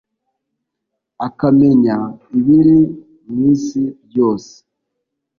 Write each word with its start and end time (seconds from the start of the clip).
akamenya 1.27 1.97
ibiri 2.37 2.79
mu 3.29 3.37
isi 3.53 3.83
byose. 4.07 4.53